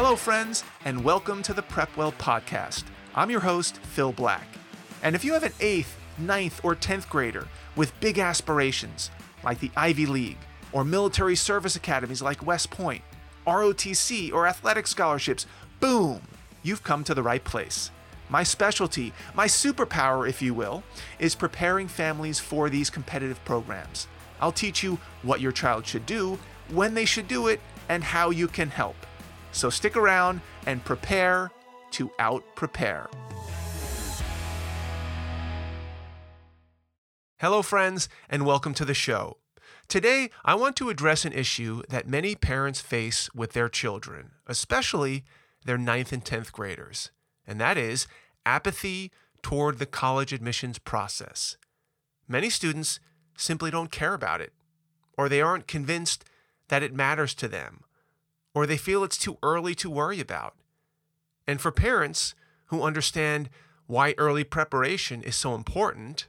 Hello, 0.00 0.14
friends, 0.14 0.62
and 0.84 1.02
welcome 1.02 1.42
to 1.42 1.52
the 1.52 1.60
Prepwell 1.60 2.14
Podcast. 2.18 2.84
I'm 3.16 3.32
your 3.32 3.40
host, 3.40 3.78
Phil 3.78 4.12
Black. 4.12 4.46
And 5.02 5.16
if 5.16 5.24
you 5.24 5.32
have 5.32 5.42
an 5.42 5.50
8th, 5.58 5.88
ninth, 6.18 6.60
or 6.62 6.76
10th 6.76 7.08
grader 7.08 7.48
with 7.74 7.98
big 7.98 8.20
aspirations, 8.20 9.10
like 9.42 9.58
the 9.58 9.72
Ivy 9.76 10.06
League, 10.06 10.38
or 10.70 10.84
military 10.84 11.34
service 11.34 11.74
academies 11.74 12.22
like 12.22 12.46
West 12.46 12.70
Point, 12.70 13.02
ROTC, 13.44 14.32
or 14.32 14.46
athletic 14.46 14.86
scholarships, 14.86 15.46
boom, 15.80 16.22
you've 16.62 16.84
come 16.84 17.02
to 17.02 17.12
the 17.12 17.24
right 17.24 17.42
place. 17.42 17.90
My 18.28 18.44
specialty, 18.44 19.12
my 19.34 19.48
superpower, 19.48 20.28
if 20.28 20.40
you 20.40 20.54
will, 20.54 20.84
is 21.18 21.34
preparing 21.34 21.88
families 21.88 22.38
for 22.38 22.70
these 22.70 22.88
competitive 22.88 23.44
programs. 23.44 24.06
I'll 24.40 24.52
teach 24.52 24.80
you 24.80 25.00
what 25.22 25.40
your 25.40 25.50
child 25.50 25.88
should 25.88 26.06
do, 26.06 26.38
when 26.68 26.94
they 26.94 27.04
should 27.04 27.26
do 27.26 27.48
it, 27.48 27.58
and 27.88 28.04
how 28.04 28.30
you 28.30 28.46
can 28.46 28.70
help. 28.70 28.94
So 29.52 29.70
stick 29.70 29.96
around 29.96 30.40
and 30.66 30.84
prepare 30.84 31.50
to 31.92 32.10
out 32.18 32.44
prepare. 32.54 33.08
Hello, 37.40 37.62
friends, 37.62 38.08
and 38.28 38.44
welcome 38.44 38.74
to 38.74 38.84
the 38.84 38.94
show. 38.94 39.36
Today, 39.86 40.28
I 40.44 40.54
want 40.54 40.76
to 40.76 40.90
address 40.90 41.24
an 41.24 41.32
issue 41.32 41.82
that 41.88 42.08
many 42.08 42.34
parents 42.34 42.80
face 42.80 43.32
with 43.34 43.52
their 43.52 43.68
children, 43.68 44.32
especially 44.46 45.24
their 45.64 45.78
9th 45.78 46.12
and 46.12 46.24
10th 46.24 46.52
graders, 46.52 47.10
and 47.46 47.60
that 47.60 47.78
is 47.78 48.06
apathy 48.44 49.10
toward 49.40 49.78
the 49.78 49.86
college 49.86 50.32
admissions 50.32 50.78
process. 50.78 51.56
Many 52.26 52.50
students 52.50 53.00
simply 53.36 53.70
don't 53.70 53.90
care 53.90 54.14
about 54.14 54.40
it, 54.40 54.52
or 55.16 55.28
they 55.28 55.40
aren't 55.40 55.66
convinced 55.66 56.24
that 56.68 56.82
it 56.82 56.92
matters 56.92 57.34
to 57.34 57.48
them, 57.48 57.84
or 58.58 58.66
they 58.66 58.76
feel 58.76 59.04
it's 59.04 59.16
too 59.16 59.38
early 59.40 59.72
to 59.72 59.88
worry 59.88 60.18
about. 60.18 60.56
And 61.46 61.60
for 61.60 61.70
parents 61.70 62.34
who 62.66 62.82
understand 62.82 63.50
why 63.86 64.16
early 64.18 64.42
preparation 64.42 65.22
is 65.22 65.36
so 65.36 65.54
important, 65.54 66.26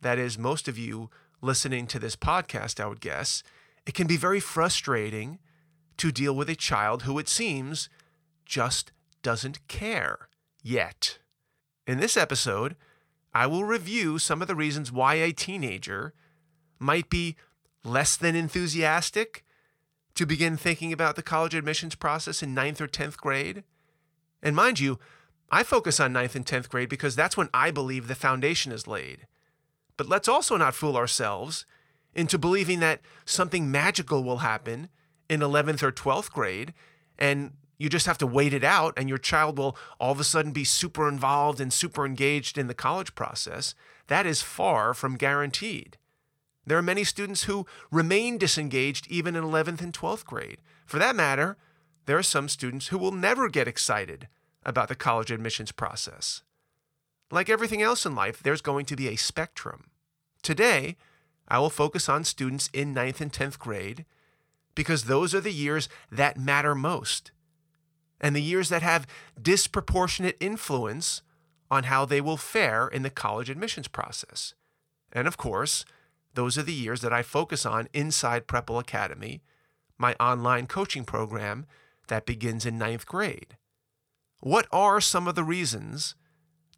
that 0.00 0.18
is, 0.18 0.38
most 0.38 0.66
of 0.66 0.78
you 0.78 1.10
listening 1.42 1.86
to 1.88 1.98
this 1.98 2.16
podcast, 2.16 2.82
I 2.82 2.86
would 2.86 3.02
guess, 3.02 3.42
it 3.84 3.92
can 3.92 4.06
be 4.06 4.16
very 4.16 4.40
frustrating 4.40 5.40
to 5.98 6.10
deal 6.10 6.34
with 6.34 6.48
a 6.48 6.56
child 6.56 7.02
who 7.02 7.18
it 7.18 7.28
seems 7.28 7.90
just 8.46 8.90
doesn't 9.22 9.68
care 9.68 10.30
yet. 10.62 11.18
In 11.86 12.00
this 12.00 12.16
episode, 12.16 12.76
I 13.34 13.46
will 13.46 13.64
review 13.64 14.18
some 14.18 14.40
of 14.40 14.48
the 14.48 14.54
reasons 14.54 14.90
why 14.90 15.16
a 15.16 15.32
teenager 15.32 16.14
might 16.78 17.10
be 17.10 17.36
less 17.84 18.16
than 18.16 18.34
enthusiastic 18.34 19.44
to 20.18 20.26
begin 20.26 20.56
thinking 20.56 20.92
about 20.92 21.14
the 21.14 21.22
college 21.22 21.54
admissions 21.54 21.94
process 21.94 22.42
in 22.42 22.52
ninth 22.52 22.80
or 22.80 22.88
10th 22.88 23.16
grade. 23.18 23.62
And 24.42 24.56
mind 24.56 24.80
you, 24.80 24.98
I 25.48 25.62
focus 25.62 26.00
on 26.00 26.12
ninth 26.12 26.34
and 26.34 26.44
10th 26.44 26.68
grade 26.68 26.88
because 26.88 27.14
that's 27.14 27.36
when 27.36 27.48
I 27.54 27.70
believe 27.70 28.08
the 28.08 28.16
foundation 28.16 28.72
is 28.72 28.88
laid. 28.88 29.28
But 29.96 30.08
let's 30.08 30.26
also 30.26 30.56
not 30.56 30.74
fool 30.74 30.96
ourselves 30.96 31.66
into 32.16 32.36
believing 32.36 32.80
that 32.80 33.00
something 33.26 33.70
magical 33.70 34.24
will 34.24 34.38
happen 34.38 34.88
in 35.30 35.38
11th 35.38 35.84
or 35.84 35.92
12th 35.92 36.32
grade 36.32 36.74
and 37.16 37.52
you 37.78 37.88
just 37.88 38.06
have 38.06 38.18
to 38.18 38.26
wait 38.26 38.52
it 38.52 38.64
out 38.64 38.94
and 38.96 39.08
your 39.08 39.18
child 39.18 39.56
will 39.56 39.76
all 40.00 40.10
of 40.10 40.18
a 40.18 40.24
sudden 40.24 40.50
be 40.50 40.64
super 40.64 41.08
involved 41.08 41.60
and 41.60 41.72
super 41.72 42.04
engaged 42.04 42.58
in 42.58 42.66
the 42.66 42.74
college 42.74 43.14
process. 43.14 43.72
That 44.08 44.26
is 44.26 44.42
far 44.42 44.94
from 44.94 45.16
guaranteed. 45.16 45.96
There 46.68 46.76
are 46.76 46.82
many 46.82 47.02
students 47.02 47.44
who 47.44 47.66
remain 47.90 48.36
disengaged 48.36 49.06
even 49.08 49.34
in 49.34 49.42
11th 49.42 49.80
and 49.80 49.90
12th 49.90 50.26
grade. 50.26 50.58
For 50.84 50.98
that 50.98 51.16
matter, 51.16 51.56
there 52.04 52.18
are 52.18 52.22
some 52.22 52.46
students 52.46 52.88
who 52.88 52.98
will 52.98 53.10
never 53.10 53.48
get 53.48 53.66
excited 53.66 54.28
about 54.66 54.88
the 54.88 54.94
college 54.94 55.30
admissions 55.30 55.72
process. 55.72 56.42
Like 57.30 57.48
everything 57.48 57.80
else 57.80 58.04
in 58.04 58.14
life, 58.14 58.42
there's 58.42 58.60
going 58.60 58.84
to 58.84 58.96
be 58.96 59.08
a 59.08 59.16
spectrum. 59.16 59.84
Today, 60.42 60.96
I 61.48 61.58
will 61.58 61.70
focus 61.70 62.06
on 62.06 62.24
students 62.24 62.68
in 62.74 62.94
9th 62.94 63.22
and 63.22 63.32
10th 63.32 63.58
grade 63.58 64.04
because 64.74 65.04
those 65.04 65.34
are 65.34 65.40
the 65.40 65.50
years 65.50 65.88
that 66.12 66.36
matter 66.36 66.74
most 66.74 67.30
and 68.20 68.36
the 68.36 68.42
years 68.42 68.68
that 68.68 68.82
have 68.82 69.06
disproportionate 69.40 70.36
influence 70.38 71.22
on 71.70 71.84
how 71.84 72.04
they 72.04 72.20
will 72.20 72.36
fare 72.36 72.88
in 72.88 73.02
the 73.02 73.10
college 73.10 73.48
admissions 73.48 73.88
process. 73.88 74.52
And 75.12 75.26
of 75.26 75.38
course, 75.38 75.86
those 76.38 76.56
are 76.56 76.62
the 76.62 76.72
years 76.72 77.00
that 77.00 77.12
I 77.12 77.22
focus 77.22 77.66
on 77.66 77.88
inside 77.92 78.46
Prepwell 78.46 78.80
Academy, 78.80 79.42
my 79.98 80.14
online 80.20 80.68
coaching 80.68 81.04
program 81.04 81.66
that 82.06 82.26
begins 82.26 82.64
in 82.64 82.78
ninth 82.78 83.06
grade. 83.06 83.56
What 84.38 84.68
are 84.70 85.00
some 85.00 85.26
of 85.26 85.34
the 85.34 85.42
reasons 85.42 86.14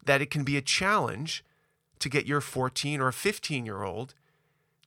that 0.03 0.19
it 0.19 0.31
can 0.31 0.43
be 0.43 0.57
a 0.57 0.63
challenge 0.63 1.45
to 1.99 2.09
get 2.09 2.25
your 2.25 2.41
14 2.41 2.99
or 2.99 3.11
15 3.11 3.63
year 3.63 3.83
old 3.83 4.15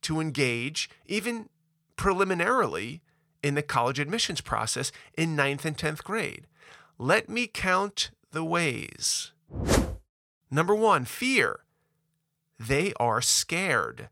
to 0.03 0.19
engage, 0.19 0.91
even 1.07 1.49
preliminarily, 1.95 3.01
in 3.45 3.55
the 3.55 3.63
college 3.63 4.01
admissions 4.01 4.41
process 4.41 4.91
in 5.17 5.37
ninth 5.37 5.65
and 5.65 5.79
10th 5.79 6.03
grade? 6.03 6.49
Let 6.99 7.29
me 7.29 7.47
count 7.47 8.11
the 8.33 8.43
ways. 8.43 9.31
Number 10.51 10.75
one, 10.75 11.05
fear. 11.05 11.61
They 12.59 12.93
are 12.99 13.21
scared. 13.21 14.09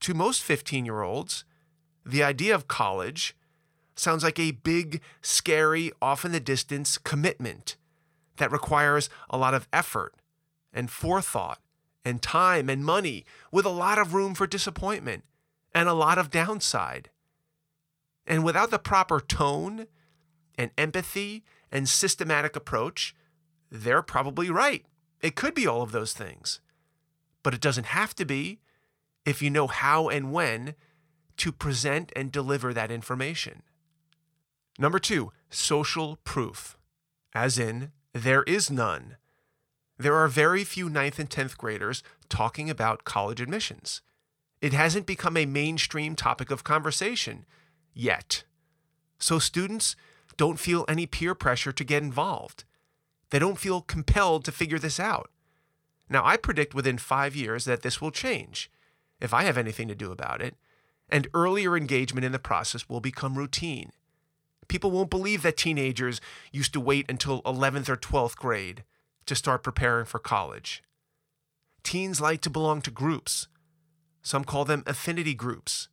To 0.00 0.14
most 0.14 0.42
15 0.42 0.84
year 0.84 1.02
olds, 1.02 1.44
the 2.04 2.22
idea 2.22 2.54
of 2.54 2.68
college 2.68 3.36
sounds 3.96 4.22
like 4.22 4.38
a 4.38 4.52
big, 4.52 5.00
scary, 5.22 5.90
off 6.00 6.24
in 6.24 6.32
the 6.32 6.40
distance 6.40 6.98
commitment 6.98 7.76
that 8.36 8.52
requires 8.52 9.08
a 9.30 9.38
lot 9.38 9.54
of 9.54 9.66
effort 9.72 10.14
and 10.72 10.90
forethought 10.90 11.60
and 12.04 12.22
time 12.22 12.68
and 12.68 12.84
money 12.84 13.24
with 13.50 13.64
a 13.64 13.70
lot 13.70 13.98
of 13.98 14.14
room 14.14 14.34
for 14.34 14.46
disappointment 14.46 15.24
and 15.74 15.88
a 15.88 15.94
lot 15.94 16.18
of 16.18 16.30
downside. 16.30 17.10
And 18.26 18.44
without 18.44 18.70
the 18.70 18.78
proper 18.78 19.20
tone 19.20 19.86
and 20.56 20.70
empathy 20.76 21.44
and 21.72 21.88
systematic 21.88 22.54
approach, 22.54 23.14
they're 23.70 24.02
probably 24.02 24.50
right. 24.50 24.84
It 25.20 25.34
could 25.34 25.54
be 25.54 25.66
all 25.66 25.82
of 25.82 25.92
those 25.92 26.12
things, 26.12 26.60
but 27.42 27.54
it 27.54 27.60
doesn't 27.60 27.86
have 27.86 28.14
to 28.16 28.24
be 28.24 28.60
if 29.26 29.42
you 29.42 29.50
know 29.50 29.66
how 29.66 30.08
and 30.08 30.32
when 30.32 30.74
to 31.36 31.52
present 31.52 32.12
and 32.16 32.32
deliver 32.32 32.72
that 32.72 32.90
information. 32.90 33.62
Number 34.78 34.98
two, 34.98 35.32
social 35.50 36.18
proof, 36.24 36.78
as 37.34 37.58
in, 37.58 37.92
there 38.12 38.44
is 38.44 38.70
none. 38.70 39.16
There 39.98 40.14
are 40.14 40.28
very 40.28 40.64
few 40.64 40.88
ninth 40.88 41.18
and 41.18 41.28
10th 41.28 41.56
graders 41.56 42.02
talking 42.28 42.70
about 42.70 43.04
college 43.04 43.40
admissions. 43.40 44.00
It 44.60 44.72
hasn't 44.72 45.06
become 45.06 45.36
a 45.36 45.46
mainstream 45.46 46.14
topic 46.14 46.50
of 46.50 46.64
conversation 46.64 47.44
yet. 47.94 48.44
So 49.18 49.38
students 49.38 49.96
don't 50.36 50.58
feel 50.58 50.84
any 50.88 51.06
peer 51.06 51.34
pressure 51.34 51.72
to 51.72 51.84
get 51.84 52.02
involved. 52.02 52.64
They 53.30 53.38
don't 53.38 53.58
feel 53.58 53.80
compelled 53.80 54.44
to 54.44 54.52
figure 54.52 54.78
this 54.78 55.00
out. 55.00 55.30
Now, 56.08 56.24
I 56.24 56.36
predict 56.36 56.74
within 56.74 56.98
five 56.98 57.34
years 57.34 57.64
that 57.64 57.82
this 57.82 58.00
will 58.00 58.10
change 58.12 58.70
if 59.20 59.32
I 59.34 59.44
have 59.44 59.58
anything 59.58 59.88
to 59.88 59.94
do 59.94 60.12
about 60.12 60.42
it, 60.42 60.56
and 61.08 61.28
earlier 61.34 61.76
engagement 61.76 62.24
in 62.24 62.32
the 62.32 62.38
process 62.38 62.88
will 62.88 63.00
become 63.00 63.38
routine. 63.38 63.92
People 64.68 64.90
won't 64.90 65.10
believe 65.10 65.42
that 65.42 65.56
teenagers 65.56 66.20
used 66.52 66.72
to 66.72 66.80
wait 66.80 67.08
until 67.08 67.42
11th 67.42 67.88
or 67.88 67.96
12th 67.96 68.36
grade 68.36 68.84
to 69.26 69.34
start 69.34 69.62
preparing 69.62 70.06
for 70.06 70.18
college. 70.18 70.82
Teens 71.82 72.20
like 72.20 72.40
to 72.40 72.50
belong 72.50 72.82
to 72.82 72.90
groups. 72.90 73.46
Some 74.22 74.44
call 74.44 74.64
them 74.64 74.82
affinity 74.86 75.34
groups 75.34 75.88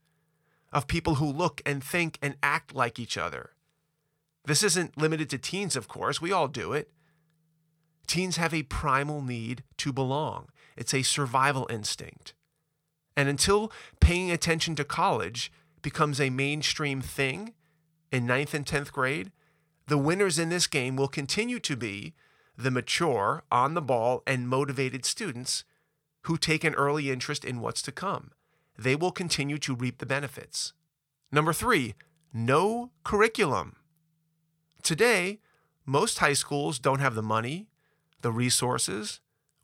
of 0.74 0.88
people 0.88 1.16
who 1.16 1.32
look 1.32 1.62
and 1.66 1.84
think 1.84 2.18
and 2.22 2.36
act 2.42 2.74
like 2.74 3.00
each 3.00 3.18
other. 3.18 3.52
This 4.46 4.64
isn't 4.64 4.98
limited 4.98 5.30
to 5.30 5.38
teens, 5.38 5.76
of 5.76 5.88
course, 5.88 6.20
we 6.20 6.32
all 6.32 6.48
do 6.48 6.74
it. 6.74 6.92
Teens 8.08 8.38
have 8.38 8.54
a 8.54 8.64
primal 8.64 9.22
need 9.22 9.64
to 9.78 9.94
belong, 9.94 10.50
it's 10.76 10.94
a 10.94 11.04
survival 11.04 11.68
instinct. 11.70 12.34
And 13.16 13.30
until 13.30 13.72
paying 14.00 14.32
attention 14.32 14.76
to 14.76 14.84
college 14.84 15.52
becomes 15.82 16.20
a 16.20 16.30
mainstream 16.30 17.02
thing 17.02 17.54
in 18.12 18.26
ninth 18.26 18.54
and 18.54 18.66
10th 18.66 18.92
grade, 18.92 19.32
the 19.88 19.98
winners 19.98 20.40
in 20.40 20.50
this 20.50 20.68
game 20.68 20.96
will 20.96 21.08
continue 21.08 21.60
to 21.60 21.76
be 21.76 22.14
the 22.58 22.72
mature, 22.72 23.44
on 23.52 23.74
the 23.74 23.82
ball, 23.82 24.24
and 24.28 24.48
motivated 24.48 25.06
students 25.06 25.64
who 26.24 26.38
take 26.38 26.64
an 26.64 26.76
early 26.76 27.10
interest 27.10 27.44
in 27.44 27.60
what's 27.60 27.82
to 27.82 27.92
come. 27.92 28.32
They 28.78 28.96
will 28.96 29.12
continue 29.12 29.58
to 29.60 29.76
reap 29.76 29.98
the 29.98 30.06
benefits. 30.06 30.74
Number 31.32 31.54
three, 31.54 31.96
no 32.32 32.92
curriculum. 33.04 33.76
Today, 34.82 35.40
most 35.86 36.20
high 36.20 36.34
schools 36.34 36.80
don't 36.80 37.00
have 37.00 37.16
the 37.16 37.22
money, 37.22 37.68
the 38.22 38.32
resources, 38.32 39.20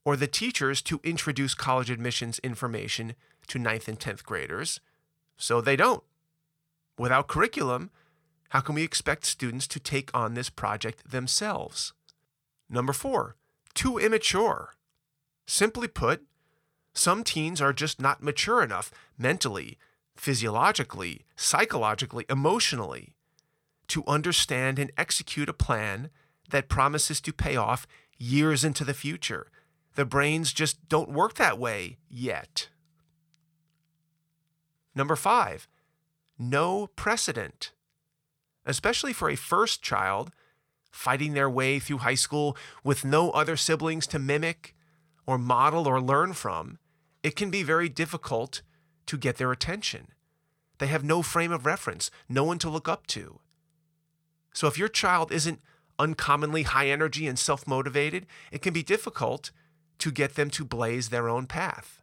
or 0.06 0.16
the 0.16 0.28
teachers 0.28 0.81
to 0.84 1.00
introduce 1.04 1.54
college 1.54 1.90
admissions 1.90 2.40
information 2.40 3.16
to 3.48 3.60
ninth 3.60 3.88
and 3.88 4.00
10th 4.00 4.24
graders, 4.24 4.80
so 5.38 5.62
they 5.62 5.75
don't. 5.75 6.04
Without 6.98 7.28
curriculum, 7.28 7.90
how 8.50 8.62
can 8.62 8.75
we 8.75 8.84
expect 8.84 9.25
students 9.25 9.68
to 9.68 9.80
take 9.80 10.10
on 10.13 10.34
this 10.34 10.50
project 10.50 11.12
themselves? 11.12 11.94
Number 12.69 12.94
four, 12.94 13.36
too 13.74 13.98
immature. 13.98 14.75
Simply 15.48 15.88
put, 15.88 16.24
some 16.94 17.24
teens 17.24 17.62
are 17.62 17.74
just 17.74 18.01
not 18.01 18.22
mature 18.22 18.63
enough 18.63 18.92
mentally, 19.18 19.78
physiologically, 20.16 21.25
psychologically, 21.36 22.25
emotionally 22.30 23.13
to 23.88 24.04
understand 24.06 24.80
and 24.80 24.92
execute 24.98 25.50
a 25.50 25.54
plan 25.54 26.10
that 26.50 26.69
promises 26.69 27.22
to 27.22 27.34
pay 27.34 27.56
off 27.56 27.88
years 28.18 28.63
into 28.63 28.84
the 28.84 28.94
future. 28.94 29.48
The 30.00 30.06
brains 30.06 30.54
just 30.54 30.88
don't 30.88 31.12
work 31.12 31.34
that 31.34 31.60
way 31.60 31.98
yet. 32.07 32.69
Number 34.96 35.18
five, 35.18 35.68
no 36.38 36.88
precedent. 36.96 37.74
Especially 38.66 39.12
for 39.12 39.30
a 39.30 39.36
first 39.36 39.81
child, 39.81 40.31
fighting 40.90 41.34
their 41.34 41.50
way 41.50 41.80
through 41.80 41.98
high 41.98 42.16
school 42.16 42.56
with 42.81 43.04
no 43.04 43.31
other 43.31 43.57
siblings 43.57 44.07
to 44.07 44.19
mimic 44.19 44.74
or 45.28 45.38
model 45.38 45.86
or 45.86 46.00
learn 46.00 46.31
from, 46.31 46.80
it 47.22 47.36
can 47.36 47.50
be 47.50 47.62
very 47.62 47.90
difficult 47.90 48.62
to 49.06 49.18
get 49.18 49.36
their 49.36 49.51
attention. 49.51 50.07
They 50.78 50.88
have 50.88 51.04
no 51.04 51.22
frame 51.22 51.51
of 51.51 51.66
reference, 51.66 52.10
no 52.30 52.46
one 52.46 52.60
to 52.60 52.69
look 52.69 52.88
up 52.88 53.06
to. 53.07 53.42
So 54.54 54.66
if 54.68 54.78
your 54.78 54.88
child 54.88 55.34
isn't 55.34 55.60
uncommonly 56.00 56.63
high 56.63 56.88
energy 56.88 57.28
and 57.28 57.38
self 57.38 57.68
motivated, 57.68 58.28
it 58.50 58.62
can 58.62 58.72
be 58.72 58.81
difficult 58.81 59.51
to 60.00 60.12
get 60.12 60.36
them 60.36 60.50
to 60.51 60.66
blaze 60.66 61.10
their 61.10 61.30
own 61.30 61.46
path. 61.46 62.01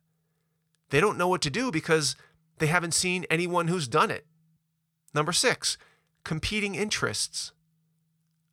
They 0.91 1.01
don't 1.01 1.19
know 1.19 1.29
what 1.29 1.43
to 1.43 1.51
do 1.51 1.71
because 1.71 2.15
they 2.59 2.67
haven't 2.69 2.95
seen 2.95 3.27
anyone 3.29 3.69
who's 3.69 3.89
done 3.89 4.11
it. 4.11 4.27
Number 5.15 5.33
six, 5.33 5.77
competing 6.25 6.75
interests. 6.75 7.53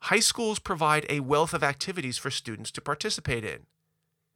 High 0.04 0.19
schools 0.19 0.60
provide 0.60 1.06
a 1.10 1.22
wealth 1.22 1.54
of 1.54 1.63
activities 1.63 2.18
for 2.18 2.31
students 2.31 2.72
to 2.72 2.81
participate 2.81 3.45
in. 3.45 3.68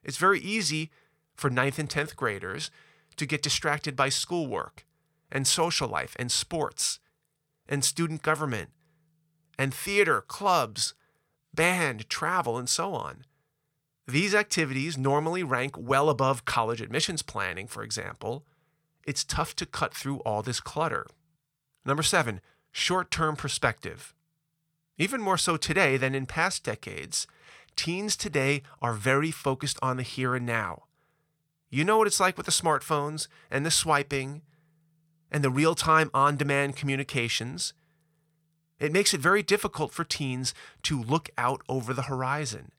It's 0.03 0.17
very 0.17 0.39
easy 0.39 0.91
for 1.35 1.49
9th 1.49 1.79
and 1.79 1.89
10th 1.89 2.15
graders 2.15 2.71
to 3.17 3.25
get 3.25 3.41
distracted 3.41 3.95
by 3.95 4.09
schoolwork 4.09 4.85
and 5.31 5.45
social 5.45 5.87
life 5.87 6.15
and 6.17 6.31
sports 6.31 6.99
and 7.67 7.83
student 7.83 8.21
government 8.21 8.69
and 9.59 9.73
theater, 9.73 10.21
clubs, 10.21 10.93
band, 11.53 12.09
travel, 12.09 12.57
and 12.57 12.69
so 12.69 12.93
on. 12.93 13.25
These 14.07 14.33
activities 14.33 14.97
normally 14.97 15.43
rank 15.43 15.75
well 15.77 16.09
above 16.09 16.45
college 16.45 16.79
admissions 16.79 17.21
planning, 17.21 17.67
for 17.67 17.83
example. 17.83 18.45
It's 19.05 19.25
tough 19.25 19.53
to 19.57 19.65
cut 19.65 19.93
through 19.93 20.19
all 20.19 20.41
this 20.41 20.61
clutter. 20.61 21.07
Number 21.85 22.03
seven, 22.03 22.39
short 22.71 23.11
term 23.11 23.35
perspective. 23.35 24.13
Even 24.97 25.19
more 25.19 25.37
so 25.37 25.57
today 25.57 25.97
than 25.97 26.15
in 26.15 26.25
past 26.25 26.63
decades, 26.63 27.27
teens 27.75 28.15
today 28.15 28.63
are 28.81 28.93
very 28.93 29.29
focused 29.29 29.77
on 29.81 29.97
the 29.97 30.03
here 30.03 30.35
and 30.35 30.45
now. 30.45 30.83
You 31.69 31.83
know 31.83 31.97
what 31.97 32.07
it's 32.07 32.19
like 32.19 32.37
with 32.37 32.45
the 32.45 32.51
smartphones 32.51 33.27
and 33.51 33.65
the 33.65 33.71
swiping 33.71 34.41
and 35.29 35.43
the 35.43 35.49
real 35.49 35.75
time 35.75 36.09
on 36.13 36.37
demand 36.37 36.77
communications. 36.77 37.73
It 38.79 38.93
makes 38.93 39.13
it 39.13 39.19
very 39.19 39.43
difficult 39.43 39.91
for 39.91 40.05
teens 40.05 40.53
to 40.83 41.01
look 41.01 41.29
out 41.37 41.61
over 41.67 41.93
the 41.93 42.03
horizon. 42.03 42.71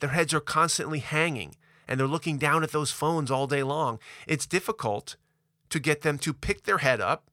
Their 0.00 0.10
heads 0.10 0.32
are 0.34 0.40
constantly 0.40 1.00
hanging 1.00 1.56
and 1.86 1.98
they're 1.98 2.06
looking 2.06 2.38
down 2.38 2.62
at 2.62 2.72
those 2.72 2.90
phones 2.90 3.30
all 3.30 3.46
day 3.46 3.62
long. 3.62 3.98
It's 4.26 4.46
difficult 4.46 5.16
to 5.70 5.80
get 5.80 6.02
them 6.02 6.18
to 6.18 6.32
pick 6.32 6.64
their 6.64 6.78
head 6.78 7.00
up 7.00 7.30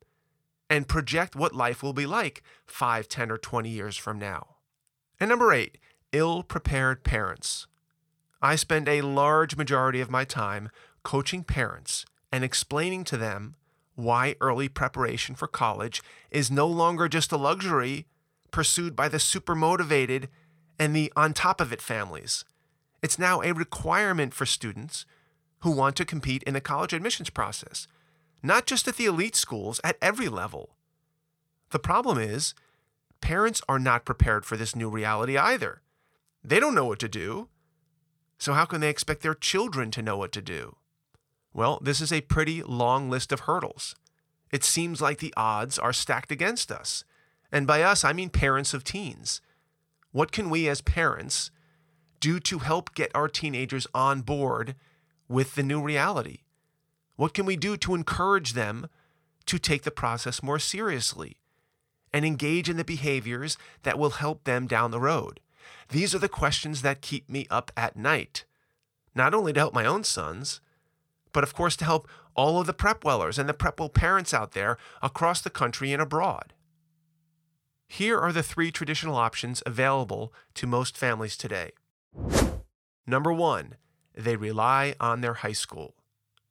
and 0.68 0.88
project 0.88 1.36
what 1.36 1.54
life 1.54 1.82
will 1.82 1.92
be 1.92 2.06
like 2.06 2.42
5, 2.66 3.08
10, 3.08 3.30
or 3.30 3.38
20 3.38 3.68
years 3.68 3.96
from 3.96 4.18
now. 4.18 4.56
And 5.20 5.28
number 5.28 5.52
eight, 5.52 5.78
ill 6.12 6.42
prepared 6.42 7.04
parents. 7.04 7.66
I 8.42 8.56
spend 8.56 8.88
a 8.88 9.02
large 9.02 9.56
majority 9.56 10.00
of 10.00 10.10
my 10.10 10.24
time 10.24 10.70
coaching 11.02 11.44
parents 11.44 12.04
and 12.32 12.42
explaining 12.44 13.04
to 13.04 13.16
them 13.16 13.54
why 13.94 14.36
early 14.40 14.68
preparation 14.68 15.34
for 15.34 15.46
college 15.46 16.02
is 16.30 16.50
no 16.50 16.66
longer 16.66 17.08
just 17.08 17.32
a 17.32 17.36
luxury 17.36 18.06
pursued 18.50 18.94
by 18.94 19.08
the 19.08 19.18
super 19.18 19.54
motivated 19.54 20.28
and 20.78 20.94
the 20.94 21.12
on 21.16 21.32
top 21.32 21.60
of 21.60 21.72
it 21.72 21.80
families. 21.80 22.44
It's 23.02 23.18
now 23.18 23.42
a 23.42 23.52
requirement 23.52 24.34
for 24.34 24.46
students 24.46 25.06
who 25.60 25.70
want 25.70 25.96
to 25.96 26.04
compete 26.04 26.42
in 26.44 26.54
the 26.54 26.60
college 26.60 26.92
admissions 26.92 27.30
process, 27.30 27.86
not 28.42 28.66
just 28.66 28.86
at 28.88 28.96
the 28.96 29.06
elite 29.06 29.36
schools, 29.36 29.80
at 29.82 29.98
every 30.00 30.28
level. 30.28 30.76
The 31.70 31.78
problem 31.78 32.18
is, 32.18 32.54
parents 33.20 33.62
are 33.68 33.78
not 33.78 34.04
prepared 34.04 34.44
for 34.44 34.56
this 34.56 34.76
new 34.76 34.88
reality 34.88 35.36
either. 35.36 35.82
They 36.44 36.60
don't 36.60 36.74
know 36.74 36.84
what 36.84 37.00
to 37.00 37.08
do. 37.08 37.48
So, 38.38 38.52
how 38.52 38.66
can 38.66 38.80
they 38.80 38.90
expect 38.90 39.22
their 39.22 39.34
children 39.34 39.90
to 39.92 40.02
know 40.02 40.16
what 40.16 40.32
to 40.32 40.42
do? 40.42 40.76
Well, 41.52 41.80
this 41.82 42.00
is 42.00 42.12
a 42.12 42.20
pretty 42.20 42.62
long 42.62 43.08
list 43.08 43.32
of 43.32 43.40
hurdles. 43.40 43.96
It 44.52 44.62
seems 44.62 45.00
like 45.00 45.18
the 45.18 45.34
odds 45.36 45.78
are 45.78 45.92
stacked 45.92 46.30
against 46.30 46.70
us. 46.70 47.02
And 47.50 47.66
by 47.66 47.82
us, 47.82 48.04
I 48.04 48.12
mean 48.12 48.28
parents 48.28 48.74
of 48.74 48.84
teens. 48.84 49.40
What 50.12 50.32
can 50.32 50.50
we 50.50 50.68
as 50.68 50.80
parents 50.80 51.50
do 52.26 52.40
to 52.40 52.58
help 52.58 52.92
get 52.96 53.14
our 53.14 53.28
teenagers 53.28 53.86
on 53.94 54.20
board 54.20 54.74
with 55.28 55.54
the 55.54 55.62
new 55.62 55.80
reality? 55.80 56.40
What 57.14 57.34
can 57.34 57.46
we 57.46 57.54
do 57.54 57.76
to 57.76 57.94
encourage 57.94 58.54
them 58.54 58.88
to 59.46 59.60
take 59.60 59.84
the 59.84 59.92
process 59.92 60.42
more 60.42 60.58
seriously 60.58 61.36
and 62.12 62.24
engage 62.24 62.68
in 62.68 62.78
the 62.78 62.84
behaviors 62.84 63.56
that 63.84 63.96
will 63.96 64.10
help 64.10 64.42
them 64.42 64.66
down 64.66 64.90
the 64.90 64.98
road? 64.98 65.38
These 65.90 66.16
are 66.16 66.18
the 66.18 66.28
questions 66.28 66.82
that 66.82 67.00
keep 67.00 67.30
me 67.30 67.46
up 67.48 67.70
at 67.76 67.96
night, 67.96 68.44
not 69.14 69.32
only 69.32 69.52
to 69.52 69.60
help 69.60 69.72
my 69.72 69.86
own 69.86 70.02
sons, 70.02 70.60
but 71.32 71.44
of 71.44 71.54
course 71.54 71.76
to 71.76 71.84
help 71.84 72.08
all 72.34 72.60
of 72.60 72.66
the 72.66 72.74
prepwellers 72.74 73.38
and 73.38 73.48
the 73.48 73.54
prepwell 73.54 73.94
parents 73.94 74.34
out 74.34 74.50
there 74.50 74.78
across 75.00 75.40
the 75.40 75.50
country 75.50 75.92
and 75.92 76.02
abroad. 76.02 76.54
Here 77.86 78.18
are 78.18 78.32
the 78.32 78.42
three 78.42 78.72
traditional 78.72 79.14
options 79.14 79.62
available 79.64 80.32
to 80.54 80.66
most 80.66 80.96
families 80.96 81.36
today. 81.36 81.70
Number 83.06 83.32
one, 83.32 83.74
they 84.14 84.36
rely 84.36 84.94
on 84.98 85.20
their 85.20 85.34
high 85.34 85.52
school. 85.52 85.94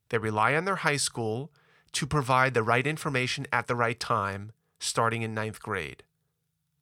They 0.08 0.18
rely 0.18 0.54
on 0.54 0.64
their 0.64 0.76
high 0.76 0.96
school 0.96 1.52
to 1.92 2.06
provide 2.06 2.54
the 2.54 2.62
right 2.62 2.86
information 2.86 3.46
at 3.52 3.66
the 3.66 3.74
right 3.74 3.98
time, 3.98 4.52
starting 4.78 5.22
in 5.22 5.34
ninth 5.34 5.60
grade. 5.60 6.02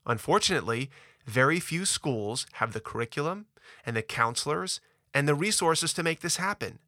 Unfortunately, 0.06 0.90
very 1.24 1.58
few 1.58 1.84
schools 1.84 2.46
have 2.54 2.72
the 2.72 2.80
curriculum 2.80 3.46
and 3.86 3.96
the 3.96 4.02
counselors 4.02 4.80
and 5.14 5.26
the 5.26 5.34
resources 5.34 5.92
to 5.94 6.02
make 6.02 6.20
this 6.20 6.36
happen. 6.36 6.78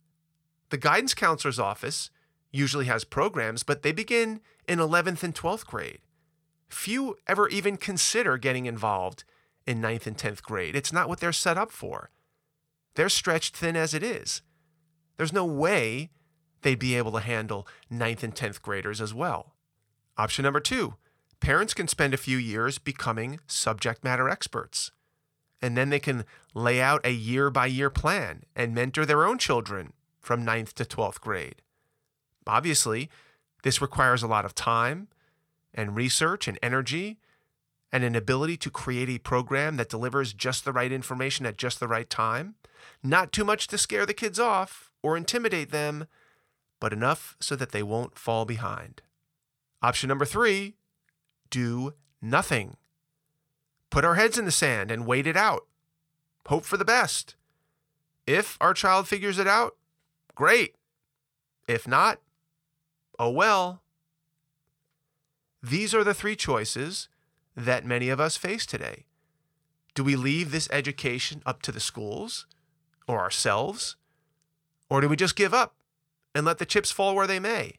The 0.70 0.76
guidance 0.76 1.14
counselor's 1.14 1.58
office 1.58 2.10
usually 2.50 2.86
has 2.86 3.04
programs, 3.04 3.62
but 3.62 3.82
they 3.82 3.92
begin 3.92 4.40
in 4.68 4.78
11th 4.78 5.22
and 5.22 5.34
12th 5.34 5.66
grade. 5.66 6.00
Few 6.68 7.16
ever 7.26 7.48
even 7.48 7.76
consider 7.76 8.36
getting 8.36 8.66
involved 8.66 9.24
in 9.66 9.80
9th 9.80 10.06
and 10.06 10.16
10th 10.16 10.42
grade. 10.42 10.76
It's 10.76 10.92
not 10.92 11.08
what 11.08 11.20
they're 11.20 11.32
set 11.32 11.58
up 11.58 11.70
for. 11.70 12.11
They're 12.94 13.08
stretched 13.08 13.56
thin 13.56 13.76
as 13.76 13.92
it 13.94 14.02
is. 14.02 14.42
There's 15.16 15.32
no 15.32 15.44
way 15.44 16.11
they'd 16.62 16.78
be 16.78 16.96
able 16.96 17.12
to 17.12 17.20
handle 17.20 17.66
9th 17.92 18.23
and 18.23 18.35
10th 18.35 18.62
graders 18.62 19.00
as 19.00 19.12
well. 19.12 19.54
Option 20.16 20.44
number 20.44 20.61
two 20.61 20.94
parents 21.40 21.75
can 21.75 21.87
spend 21.87 22.14
a 22.14 22.18
few 22.18 22.38
years 22.38 22.78
becoming 22.78 23.38
subject 23.46 24.02
matter 24.02 24.28
experts. 24.28 24.90
And 25.61 25.76
then 25.76 25.90
they 25.90 26.00
can 26.00 26.25
lay 26.54 26.80
out 26.80 27.04
a 27.04 27.12
year 27.12 27.50
by 27.50 27.66
year 27.66 27.90
plan 27.90 28.42
and 28.54 28.75
mentor 28.75 29.04
their 29.04 29.25
own 29.25 29.38
children 29.38 29.92
from 30.20 30.44
9th 30.44 30.73
to 30.75 30.85
12th 30.85 31.20
grade. 31.20 31.62
Obviously, 32.46 33.11
this 33.62 33.82
requires 33.82 34.23
a 34.23 34.28
lot 34.28 34.44
of 34.44 34.54
time 34.54 35.08
and 35.75 35.96
research 35.96 36.49
and 36.49 36.58
energy 36.62 37.18
and 37.96 38.04
an 38.04 38.14
ability 38.14 38.58
to 38.58 38.68
create 38.70 39.08
a 39.08 39.16
program 39.16 39.78
that 39.78 39.88
delivers 39.88 40.34
just 40.34 40.66
the 40.66 40.72
right 40.72 40.92
information 40.92 41.46
at 41.46 41.56
just 41.56 41.80
the 41.80 41.88
right 41.88 42.10
time. 42.10 42.54
Not 43.02 43.32
too 43.32 43.42
much 43.42 43.68
to 43.68 43.78
scare 43.78 44.04
the 44.04 44.12
kids 44.12 44.38
off 44.38 44.90
or 45.02 45.16
intimidate 45.16 45.70
them, 45.70 46.06
but 46.78 46.92
enough 46.92 47.38
so 47.40 47.56
that 47.56 47.72
they 47.72 47.82
won't 47.82 48.18
fall 48.18 48.44
behind. 48.44 49.00
Option 49.80 50.08
number 50.08 50.26
three 50.26 50.74
do 51.48 51.94
nothing. 52.20 52.76
Put 53.88 54.04
our 54.04 54.16
heads 54.16 54.36
in 54.36 54.44
the 54.44 54.50
sand 54.50 54.90
and 54.90 55.06
wait 55.06 55.26
it 55.26 55.36
out. 55.38 55.66
Hope 56.48 56.66
for 56.66 56.76
the 56.76 56.84
best. 56.84 57.34
If 58.26 58.58
our 58.60 58.74
child 58.74 59.08
figures 59.08 59.38
it 59.38 59.46
out, 59.46 59.74
Great. 60.34 60.74
If 61.66 61.88
not, 61.88 62.20
oh 63.18 63.30
well. 63.30 63.80
These 65.62 65.94
are 65.94 66.04
the 66.04 66.12
three 66.12 66.36
choices 66.36 67.08
that 67.56 67.86
many 67.86 68.08
of 68.08 68.20
us 68.20 68.36
face 68.36 68.66
today. 68.66 69.06
Do 69.94 70.04
we 70.04 70.14
leave 70.14 70.50
this 70.50 70.68
education 70.70 71.42
up 71.46 71.62
to 71.62 71.72
the 71.72 71.80
schools 71.80 72.46
or 73.08 73.18
ourselves? 73.20 73.96
Or 74.90 75.00
do 75.00 75.08
we 75.08 75.16
just 75.16 75.36
give 75.36 75.54
up 75.54 75.75
and 76.34 76.44
let 76.44 76.58
the 76.58 76.66
chips 76.66 76.90
fall 76.90 77.14
where 77.14 77.26
they 77.26 77.40
may? 77.40 77.78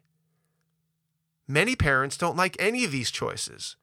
Many 1.48 1.76
parents 1.76 2.18
don't 2.18 2.36
like 2.36 2.58
any 2.60 2.84
of 2.84 2.92
these 2.92 3.12
choices. 3.12 3.78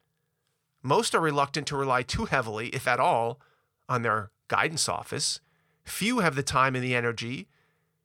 Most 0.82 1.14
are 1.14 1.20
reluctant 1.20 1.66
to 1.68 1.76
rely 1.76 2.02
too 2.02 2.26
heavily, 2.26 2.68
if 2.68 2.86
at 2.86 3.00
all, 3.00 3.40
on 3.88 4.02
their 4.02 4.30
guidance 4.48 4.88
office. 4.88 5.40
Few 5.84 6.18
have 6.18 6.34
the 6.34 6.42
time 6.42 6.74
and 6.74 6.84
the 6.84 6.94
energy 6.94 7.48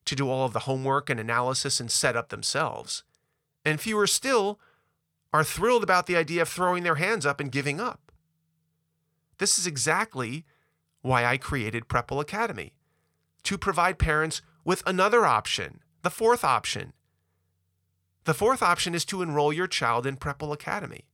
to 0.05 0.15
do 0.15 0.29
all 0.29 0.45
of 0.45 0.53
the 0.53 0.59
homework 0.59 1.09
and 1.09 1.19
analysis 1.19 1.79
and 1.79 1.91
setup 1.91 2.29
themselves. 2.29 3.03
And 3.65 3.81
fewer 3.81 4.07
still 4.07 4.59
are 5.31 5.43
thrilled 5.43 5.83
about 5.83 6.07
the 6.07 6.15
idea 6.15 6.41
of 6.41 6.49
throwing 6.49 6.83
their 6.83 6.95
hands 6.95 7.25
up 7.25 7.39
and 7.39 7.51
giving 7.51 7.79
up. 7.79 8.11
This 9.37 9.57
is 9.57 9.67
exactly 9.67 10.45
why 11.01 11.25
I 11.25 11.37
created 11.37 11.87
Prepwell 11.87 12.21
Academy 12.21 12.73
to 13.43 13.57
provide 13.57 13.99
parents 13.99 14.41
with 14.65 14.83
another 14.85 15.25
option, 15.25 15.79
the 16.01 16.09
fourth 16.09 16.43
option. 16.43 16.93
The 18.25 18.33
fourth 18.33 18.61
option 18.61 18.93
is 18.93 19.05
to 19.05 19.21
enroll 19.21 19.53
your 19.53 19.67
child 19.67 20.05
in 20.05 20.17
Prepwell 20.17 20.53
Academy. 20.53 21.05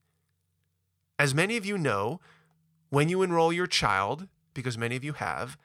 As 1.19 1.35
many 1.35 1.55
of 1.55 1.65
you 1.65 1.77
know, 1.77 2.19
when 2.89 3.09
you 3.09 3.21
enroll 3.21 3.53
your 3.53 3.67
child, 3.67 4.27
because 4.53 4.77
many 4.77 4.95
of 4.95 5.03
you 5.03 5.13
have, 5.13 5.57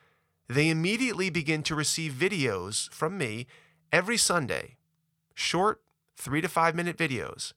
they 0.48 0.68
immediately 0.68 1.30
begin 1.30 1.62
to 1.62 1.74
receive 1.74 2.12
videos 2.12 2.90
from 2.92 3.16
me 3.16 3.46
every 3.92 4.16
Sunday, 4.16 4.76
short, 5.34 5.80
three 6.16 6.40
to 6.40 6.48
five 6.48 6.74
minute 6.74 6.96
videos, 6.96 7.52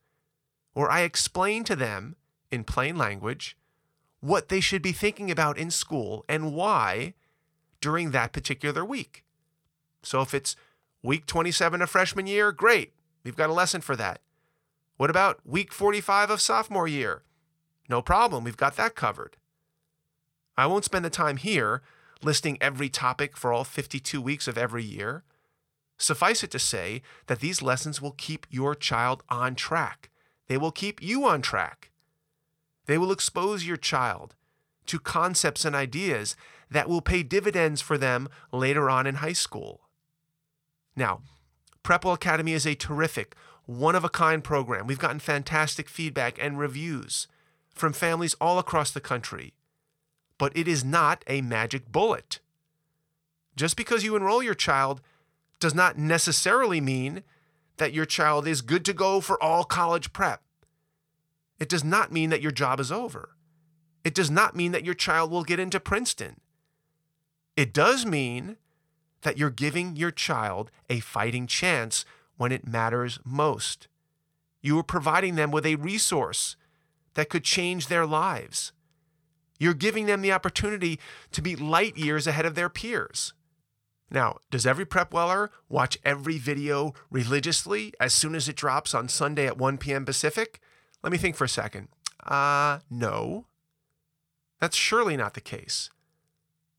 where 0.74 0.89
I 0.89 1.01
explain 1.01 1.63
to 1.65 1.75
them 1.75 2.15
in 2.51 2.63
plain 2.63 2.98
language 2.98 3.58
what 4.20 4.50
they 4.50 4.60
should 4.60 4.82
be 4.82 4.92
thinking 4.92 5.30
about 5.30 5.58
in 5.58 5.70
school 5.70 6.24
and 6.30 6.53
why 6.53 7.13
during 7.82 8.12
that 8.12 8.32
particular 8.32 8.86
week. 8.86 9.24
So 10.01 10.22
if 10.22 10.34
it's 10.34 10.56
week 11.01 11.25
27 11.25 11.82
of 11.82 11.89
freshman 11.89 12.27
year, 12.27 12.51
great, 12.51 12.94
we've 13.24 13.36
got 13.36 13.50
a 13.50 13.53
lesson 13.53 13.82
for 13.82 13.96
that. 13.98 14.22
What 14.98 15.10
about 15.10 15.42
week 15.46 15.74
45 15.74 16.30
of 16.30 16.42
sophomore 16.42 16.88
year? 16.88 17.24
No 17.89 18.01
problem, 18.01 18.44
we've 18.44 18.56
got 18.56 18.77
that 18.77 18.96
covered. 18.96 19.38
I 20.58 20.68
won't 20.68 20.86
spend 20.86 21.03
the 21.03 21.10
time 21.10 21.38
here 21.38 21.82
listing 22.22 22.58
every 22.62 22.89
topic 22.89 23.36
for 23.36 23.51
all 23.51 23.63
52 23.63 24.22
weeks 24.22 24.48
of 24.48 24.58
every 24.58 24.84
year. 24.84 25.24
Suffice 25.98 26.44
it 26.44 26.51
to 26.51 26.60
say 26.60 27.01
that 27.27 27.39
these 27.39 27.62
lessons 27.62 28.01
will 28.01 28.12
keep 28.12 28.48
your 28.50 28.75
child 28.75 29.24
on 29.30 29.56
track. 29.56 30.10
They 30.47 30.57
will 30.57 30.71
keep 30.71 31.01
you 31.01 31.25
on 31.25 31.41
track. 31.41 31.91
They 32.85 32.97
will 32.97 33.12
expose 33.12 33.65
your 33.65 33.77
child 33.77 34.35
to 34.88 35.00
concepts 35.00 35.65
and 35.65 35.75
ideas 35.75 36.35
that 36.69 36.89
will 36.89 37.01
pay 37.01 37.23
dividends 37.23 37.81
for 37.81 37.97
them 37.97 38.27
later 38.51 38.89
on 38.89 39.07
in 39.07 39.15
high 39.15 39.33
school. 39.33 39.81
Now, 40.95 41.21
Prepwell 41.83 42.13
Academy 42.13 42.53
is 42.53 42.65
a 42.65 42.75
terrific, 42.75 43.35
one 43.65 43.95
of 43.95 44.03
a 44.03 44.09
kind 44.09 44.43
program. 44.43 44.88
We've 44.88 45.00
gotten 45.00 45.19
fantastic 45.19 45.88
feedback 45.88 46.38
and 46.41 46.59
reviews 46.59 47.27
from 47.73 47.93
families 47.93 48.35
all 48.39 48.59
across 48.59 48.91
the 48.91 49.01
country. 49.01 49.53
But 50.38 50.55
it 50.55 50.67
is 50.67 50.83
not 50.83 51.23
a 51.27 51.41
magic 51.41 51.91
bullet. 51.91 52.39
Just 53.55 53.77
because 53.77 54.03
you 54.03 54.15
enroll 54.15 54.43
your 54.43 54.55
child 54.55 55.01
does 55.59 55.75
not 55.75 55.97
necessarily 55.97 56.81
mean 56.81 57.23
that 57.77 57.94
your 57.94 58.06
child 58.06 58.48
is 58.48 58.62
good 58.62 58.86
to 58.86 58.94
go 58.94 59.20
for 59.22 59.42
all 59.42 59.63
college 59.63 60.13
prep. 60.13 60.42
It 61.60 61.70
does 61.70 61.84
not 61.84 62.12
mean 62.12 62.30
that 62.30 62.42
your 62.42 62.51
job 62.51 62.80
is 62.80 62.92
over. 62.92 63.36
It 64.03 64.13
does 64.13 64.30
not 64.30 64.56
mean 64.56 64.72
that 64.74 64.86
your 64.86 64.94
child 64.94 65.32
will 65.32 65.44
get 65.44 65.60
into 65.60 65.80
Princeton. 65.80 66.42
It 67.56 67.74
does 67.74 68.06
mean 68.06 68.58
that 69.22 69.38
you're 69.38 69.50
giving 69.50 69.96
your 69.96 70.12
child 70.12 70.72
a 70.89 71.00
fighting 71.00 71.48
chance 71.48 72.06
when 72.38 72.51
it 72.51 72.68
matters 72.68 73.20
most. 73.24 73.88
You 74.62 74.77
are 74.80 74.84
providing 74.84 75.36
them 75.36 75.51
with 75.51 75.65
a 75.65 75.75
resource 75.75 76.56
that 77.13 77.30
could 77.30 77.44
change 77.44 77.88
their 77.88 78.06
lives. 78.06 78.72
You're 79.60 79.74
giving 79.74 80.08
them 80.08 80.22
the 80.22 80.32
opportunity 80.32 81.00
to 81.32 81.42
be 81.42 81.56
light 81.56 81.96
years 81.98 82.27
ahead 82.27 82.46
of 82.46 82.56
their 82.56 82.70
peers. 82.70 83.34
Now, 84.13 84.38
does 84.51 84.67
every 84.67 84.86
prep 84.86 85.12
weller 85.12 85.50
watch 85.67 85.98
every 86.05 86.38
video 86.38 86.93
religiously 87.10 87.93
as 88.00 88.13
soon 88.13 88.36
as 88.36 88.48
it 88.48 88.55
drops 88.55 88.93
on 88.93 89.10
Sunday 89.10 89.48
at 89.48 89.58
1 89.58 89.79
p.m. 89.79 90.05
Pacific? 90.05 90.62
Let 91.01 91.12
me 91.12 91.17
think 91.17 91.36
for 91.36 91.46
a 91.46 91.50
second. 91.50 91.88
Uh, 92.24 92.79
no. 92.91 93.48
That's 94.60 94.77
surely 94.77 95.17
not 95.17 95.34
the 95.34 95.41
case. 95.41 95.89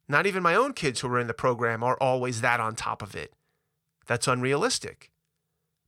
Not 0.09 0.27
even 0.27 0.45
my 0.45 0.55
own 0.55 0.75
kids 0.75 1.01
who 1.01 1.09
are 1.09 1.19
in 1.19 1.27
the 1.27 1.35
program 1.35 1.83
are 1.83 1.99
always 2.01 2.41
that 2.41 2.61
on 2.61 2.77
top 2.77 3.03
of 3.03 3.17
it. 3.17 3.33
That's 4.07 4.29
unrealistic. 4.29 5.11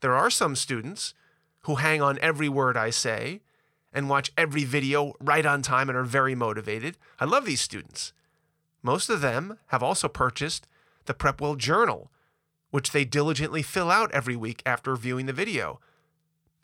There 0.00 0.15
are 0.15 0.31
some 0.31 0.57
students 0.57 1.15
who 1.61 1.76
hang 1.76 2.03
on 2.03 2.19
every 2.21 2.49
word 2.49 2.76
I 2.76 2.91
say 2.91 3.43
and 3.93 4.09
watch 4.09 4.33
every 4.37 4.65
video 4.65 5.15
right 5.21 5.47
on 5.47 5.62
time 5.62 5.88
and 5.88 5.97
are 5.97 6.03
very 6.03 6.35
motivated. 6.35 6.99
I 7.21 7.25
love 7.25 7.45
these 7.45 7.61
students. 7.61 8.12
Most 8.83 9.09
of 9.09 9.21
them 9.21 9.59
have 9.69 9.83
also 9.83 10.09
purchased 10.09 10.67
the 11.07 11.15
Prepwell 11.15 11.57
Journal, 11.57 12.11
which 12.71 12.93
they 12.93 13.05
diligently 13.05 13.63
fill 13.63 13.91
out 13.91 14.13
every 14.13 14.37
week 14.37 14.63
after 14.67 14.95
viewing 14.97 15.27
the 15.27 15.33
video. 15.33 15.81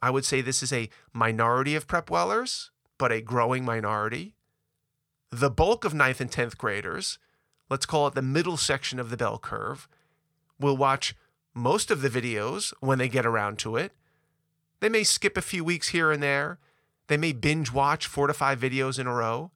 I 0.02 0.10
would 0.10 0.24
say 0.24 0.40
this 0.40 0.62
is 0.62 0.72
a 0.72 0.90
minority 1.12 1.74
of 1.74 1.86
Prepwellers, 1.86 2.70
but 2.98 3.12
a 3.12 3.20
growing 3.20 3.64
minority. 3.64 4.34
The 5.30 5.50
bulk 5.50 5.84
of 5.84 5.94
9th 5.94 6.20
and 6.20 6.30
10th 6.30 6.58
graders, 6.58 7.18
let's 7.70 7.86
call 7.86 8.06
it 8.06 8.14
the 8.14 8.22
middle 8.22 8.56
section 8.56 8.98
of 8.98 9.10
the 9.10 9.16
bell 9.16 9.38
curve, 9.38 9.88
will 10.58 10.76
watch 10.76 11.14
most 11.54 11.90
of 11.90 12.02
the 12.02 12.10
videos 12.10 12.72
when 12.80 12.98
they 12.98 13.08
get 13.08 13.26
around 13.26 13.58
to 13.60 13.76
it. 13.76 13.92
They 14.80 14.88
may 14.88 15.04
skip 15.04 15.36
a 15.36 15.42
few 15.42 15.64
weeks 15.64 15.88
here 15.88 16.10
and 16.10 16.22
there, 16.22 16.58
they 17.06 17.16
may 17.16 17.32
binge 17.32 17.72
watch 17.72 18.06
four 18.06 18.26
to 18.26 18.34
five 18.34 18.60
videos 18.60 18.98
in 18.98 19.06
a 19.06 19.14
row. 19.14 19.50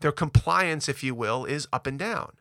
Their 0.00 0.12
compliance, 0.12 0.88
if 0.88 1.02
you 1.02 1.14
will, 1.14 1.44
is 1.44 1.68
up 1.72 1.86
and 1.86 1.98
down. 1.98 2.32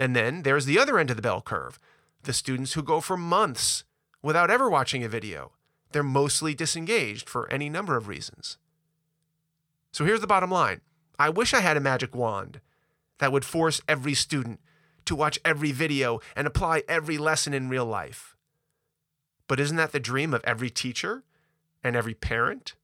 And 0.00 0.16
then 0.16 0.42
there's 0.42 0.64
the 0.64 0.78
other 0.78 0.98
end 0.98 1.10
of 1.10 1.16
the 1.16 1.22
bell 1.22 1.42
curve 1.42 1.78
the 2.22 2.32
students 2.32 2.74
who 2.74 2.82
go 2.82 3.00
for 3.00 3.16
months 3.16 3.84
without 4.22 4.50
ever 4.50 4.68
watching 4.68 5.02
a 5.02 5.08
video. 5.08 5.52
They're 5.92 6.02
mostly 6.02 6.54
disengaged 6.54 7.30
for 7.30 7.50
any 7.50 7.70
number 7.70 7.96
of 7.96 8.08
reasons. 8.08 8.58
So 9.90 10.04
here's 10.04 10.20
the 10.20 10.26
bottom 10.26 10.50
line 10.50 10.80
I 11.18 11.28
wish 11.28 11.54
I 11.54 11.60
had 11.60 11.76
a 11.76 11.80
magic 11.80 12.14
wand 12.14 12.60
that 13.18 13.32
would 13.32 13.44
force 13.44 13.80
every 13.86 14.14
student 14.14 14.60
to 15.04 15.14
watch 15.14 15.38
every 15.44 15.72
video 15.72 16.20
and 16.34 16.46
apply 16.46 16.82
every 16.88 17.18
lesson 17.18 17.52
in 17.54 17.68
real 17.68 17.86
life. 17.86 18.36
But 19.48 19.60
isn't 19.60 19.76
that 19.76 19.92
the 19.92 20.00
dream 20.00 20.32
of 20.32 20.44
every 20.44 20.70
teacher 20.70 21.24
and 21.82 21.96
every 21.96 22.14
parent? 22.14 22.74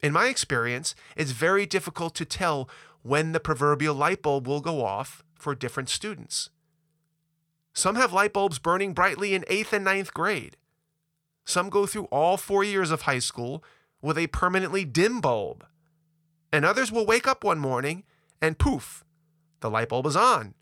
In 0.00 0.12
my 0.12 0.26
experience, 0.26 0.94
it's 1.16 1.30
very 1.30 1.64
difficult 1.66 2.14
to 2.16 2.24
tell 2.24 2.68
when 3.02 3.32
the 3.32 3.40
proverbial 3.40 3.94
light 3.94 4.22
bulb 4.22 4.46
will 4.46 4.60
go 4.60 4.84
off 4.84 5.24
for 5.38 5.54
different 5.54 5.88
students. 5.88 6.50
Some 7.72 7.96
have 7.96 8.12
light 8.12 8.32
bulbs 8.32 8.58
burning 8.58 8.92
brightly 8.92 9.34
in 9.34 9.44
eighth 9.48 9.72
and 9.72 9.84
ninth 9.84 10.12
grade. 10.12 10.56
Some 11.44 11.70
go 11.70 11.86
through 11.86 12.04
all 12.06 12.36
four 12.36 12.62
years 12.64 12.90
of 12.90 13.02
high 13.02 13.20
school 13.20 13.64
with 14.02 14.18
a 14.18 14.26
permanently 14.26 14.84
dim 14.84 15.20
bulb. 15.20 15.64
And 16.52 16.64
others 16.64 16.92
will 16.92 17.06
wake 17.06 17.26
up 17.26 17.44
one 17.44 17.58
morning 17.58 18.04
and 18.42 18.58
poof, 18.58 19.04
the 19.60 19.70
light 19.70 19.88
bulb 19.88 20.06
is 20.06 20.16
on. 20.16 20.54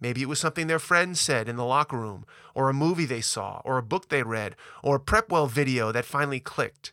Maybe 0.00 0.22
it 0.22 0.28
was 0.28 0.38
something 0.38 0.66
their 0.66 0.78
friends 0.78 1.20
said 1.20 1.48
in 1.48 1.56
the 1.56 1.64
locker 1.64 1.96
room, 1.96 2.26
or 2.54 2.68
a 2.68 2.74
movie 2.74 3.06
they 3.06 3.22
saw, 3.22 3.62
or 3.64 3.78
a 3.78 3.82
book 3.82 4.08
they 4.08 4.22
read, 4.22 4.54
or 4.82 4.96
a 4.96 5.00
Prepwell 5.00 5.48
video 5.48 5.90
that 5.90 6.04
finally 6.04 6.40
clicked 6.40 6.92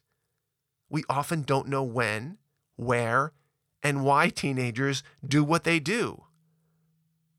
we 0.94 1.04
often 1.10 1.42
don't 1.42 1.68
know 1.68 1.82
when, 1.82 2.38
where, 2.76 3.34
and 3.82 4.06
why 4.06 4.30
teenagers 4.30 5.02
do 5.28 5.44
what 5.44 5.64
they 5.64 5.80
do. 5.80 6.26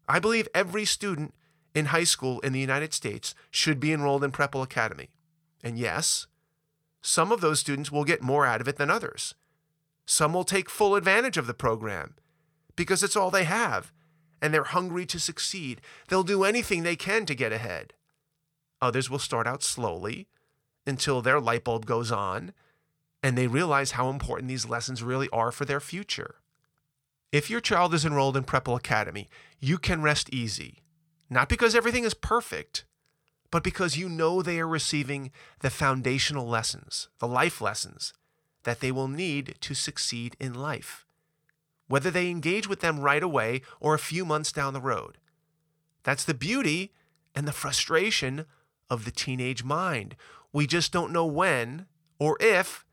I 0.08 0.18
believe 0.18 0.48
every 0.54 0.84
student 0.84 1.34
in 1.74 1.86
high 1.86 2.04
school 2.04 2.40
in 2.40 2.52
the 2.52 2.60
United 2.60 2.94
States 2.94 3.34
should 3.50 3.80
be 3.80 3.92
enrolled 3.92 4.24
in 4.24 4.32
Prepwell 4.32 4.62
Academy. 4.62 5.10
And 5.62 5.78
yes, 5.78 6.26
some 7.02 7.32
of 7.32 7.40
those 7.40 7.60
students 7.60 7.90
will 7.90 8.04
get 8.04 8.22
more 8.22 8.46
out 8.46 8.60
of 8.60 8.68
it 8.68 8.76
than 8.76 8.90
others. 8.90 9.34
Some 10.06 10.32
will 10.32 10.44
take 10.44 10.70
full 10.70 10.94
advantage 10.94 11.36
of 11.36 11.46
the 11.46 11.54
program 11.54 12.14
because 12.76 13.02
it's 13.02 13.16
all 13.16 13.30
they 13.30 13.44
have 13.44 13.92
and 14.40 14.52
they're 14.52 14.64
hungry 14.64 15.06
to 15.06 15.18
succeed. 15.18 15.80
They'll 16.08 16.22
do 16.22 16.44
anything 16.44 16.82
they 16.82 16.96
can 16.96 17.24
to 17.26 17.34
get 17.34 17.52
ahead. 17.52 17.94
Others 18.82 19.08
will 19.08 19.18
start 19.18 19.46
out 19.46 19.62
slowly 19.62 20.28
until 20.86 21.22
their 21.22 21.40
light 21.40 21.64
bulb 21.64 21.86
goes 21.86 22.12
on 22.12 22.52
and 23.22 23.38
they 23.38 23.46
realize 23.46 23.92
how 23.92 24.10
important 24.10 24.48
these 24.48 24.68
lessons 24.68 25.02
really 25.02 25.30
are 25.30 25.50
for 25.50 25.64
their 25.64 25.80
future. 25.80 26.36
If 27.32 27.48
your 27.48 27.60
child 27.60 27.94
is 27.94 28.04
enrolled 28.04 28.36
in 28.36 28.44
Prepwell 28.44 28.76
Academy, 28.76 29.28
you 29.64 29.78
can 29.78 30.02
rest 30.02 30.28
easy, 30.30 30.82
not 31.30 31.48
because 31.48 31.74
everything 31.74 32.04
is 32.04 32.12
perfect, 32.12 32.84
but 33.50 33.64
because 33.64 33.96
you 33.96 34.10
know 34.10 34.42
they 34.42 34.60
are 34.60 34.68
receiving 34.68 35.30
the 35.60 35.70
foundational 35.70 36.46
lessons, 36.46 37.08
the 37.18 37.26
life 37.26 37.62
lessons 37.62 38.12
that 38.64 38.80
they 38.80 38.92
will 38.92 39.08
need 39.08 39.54
to 39.62 39.72
succeed 39.72 40.36
in 40.38 40.52
life, 40.52 41.06
whether 41.88 42.10
they 42.10 42.28
engage 42.28 42.68
with 42.68 42.80
them 42.80 43.00
right 43.00 43.22
away 43.22 43.62
or 43.80 43.94
a 43.94 43.98
few 43.98 44.26
months 44.26 44.52
down 44.52 44.74
the 44.74 44.82
road. 44.82 45.16
That's 46.02 46.24
the 46.24 46.34
beauty 46.34 46.92
and 47.34 47.48
the 47.48 47.52
frustration 47.52 48.44
of 48.90 49.06
the 49.06 49.10
teenage 49.10 49.64
mind. 49.64 50.14
We 50.52 50.66
just 50.66 50.92
don't 50.92 51.12
know 51.12 51.24
when 51.24 51.86
or 52.18 52.36
if 52.38 52.84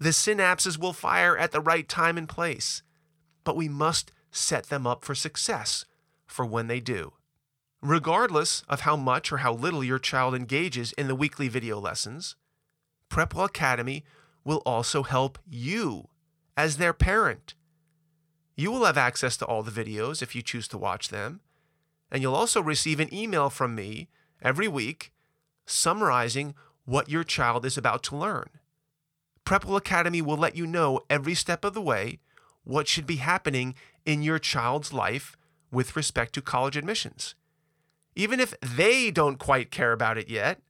The 0.00 0.10
synapses 0.10 0.78
will 0.78 0.92
fire 0.92 1.36
at 1.36 1.50
the 1.50 1.60
right 1.60 1.88
time 1.88 2.16
and 2.16 2.28
place, 2.28 2.82
but 3.42 3.56
we 3.56 3.68
must 3.68 4.12
set 4.30 4.68
them 4.68 4.86
up 4.86 5.04
for 5.04 5.14
success 5.14 5.84
for 6.28 6.46
when 6.46 6.68
they 6.68 6.78
do. 6.78 7.14
Regardless 7.82 8.62
of 8.68 8.80
how 8.80 8.96
much 8.96 9.32
or 9.32 9.38
how 9.38 9.52
little 9.52 9.82
your 9.82 9.98
child 9.98 10.34
engages 10.34 10.92
in 10.92 11.08
the 11.08 11.14
weekly 11.14 11.48
video 11.48 11.80
lessons, 11.80 12.36
Prepwell 13.10 13.46
Academy 13.46 14.04
will 14.44 14.62
also 14.64 15.02
help 15.02 15.38
you 15.48 16.08
as 16.56 16.76
their 16.76 16.92
parent. 16.92 17.54
You 18.56 18.70
will 18.70 18.84
have 18.84 18.98
access 18.98 19.36
to 19.38 19.46
all 19.46 19.62
the 19.62 19.70
videos 19.70 20.22
if 20.22 20.34
you 20.34 20.42
choose 20.42 20.68
to 20.68 20.78
watch 20.78 21.08
them, 21.08 21.40
and 22.10 22.22
you'll 22.22 22.34
also 22.34 22.60
receive 22.60 23.00
an 23.00 23.12
email 23.12 23.50
from 23.50 23.74
me 23.74 24.08
every 24.42 24.68
week 24.68 25.12
summarizing 25.66 26.54
what 26.84 27.08
your 27.08 27.24
child 27.24 27.64
is 27.64 27.76
about 27.76 28.02
to 28.04 28.16
learn. 28.16 28.48
Prepwell 29.44 29.76
Academy 29.78 30.20
will 30.20 30.36
let 30.36 30.56
you 30.56 30.66
know 30.66 31.00
every 31.08 31.34
step 31.34 31.64
of 31.64 31.74
the 31.74 31.80
way 31.80 32.18
what 32.64 32.86
should 32.88 33.06
be 33.06 33.16
happening 33.16 33.74
in 34.04 34.22
your 34.22 34.38
child's 34.38 34.92
life 34.92 35.37
with 35.70 35.96
respect 35.96 36.34
to 36.34 36.42
college 36.42 36.76
admissions. 36.76 37.34
Even 38.14 38.40
if 38.40 38.54
they 38.60 39.10
don't 39.10 39.38
quite 39.38 39.70
care 39.70 39.92
about 39.92 40.18
it 40.18 40.28
yet, 40.28 40.60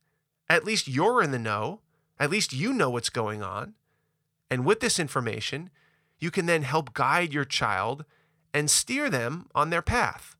at 0.48 0.64
least 0.64 0.88
you're 0.88 1.22
in 1.22 1.30
the 1.30 1.38
know. 1.38 1.80
At 2.20 2.30
least 2.30 2.52
you 2.52 2.72
know 2.72 2.90
what's 2.90 3.10
going 3.10 3.42
on. 3.42 3.74
And 4.50 4.64
with 4.64 4.80
this 4.80 4.98
information, 4.98 5.70
you 6.18 6.30
can 6.30 6.46
then 6.46 6.62
help 6.62 6.94
guide 6.94 7.32
your 7.32 7.44
child 7.44 8.04
and 8.52 8.70
steer 8.70 9.08
them 9.08 9.46
on 9.54 9.70
their 9.70 9.82
path. 9.82 10.34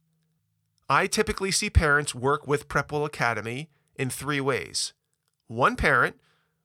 I 0.88 1.06
typically 1.06 1.50
see 1.50 1.70
parents 1.70 2.14
work 2.14 2.46
with 2.46 2.68
Prepwell 2.68 3.06
Academy 3.06 3.68
in 3.94 4.10
three 4.10 4.40
ways. 4.40 4.94
One 5.46 5.76
parent 5.76 6.16